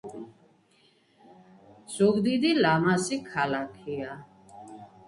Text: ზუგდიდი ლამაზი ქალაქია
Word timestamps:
ზუგდიდი 1.97 2.55
ლამაზი 2.65 3.21
ქალაქია 3.33 4.19